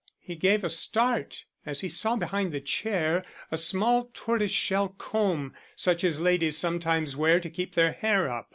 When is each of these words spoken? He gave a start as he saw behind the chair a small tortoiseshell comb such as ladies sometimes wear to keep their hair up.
He 0.17 0.35
gave 0.35 0.63
a 0.63 0.69
start 0.69 1.45
as 1.63 1.81
he 1.81 1.87
saw 1.87 2.15
behind 2.15 2.51
the 2.51 2.59
chair 2.59 3.23
a 3.51 3.55
small 3.55 4.09
tortoiseshell 4.15 4.95
comb 4.97 5.53
such 5.75 6.03
as 6.03 6.19
ladies 6.19 6.57
sometimes 6.57 7.15
wear 7.15 7.39
to 7.39 7.51
keep 7.51 7.75
their 7.75 7.91
hair 7.91 8.27
up. 8.27 8.49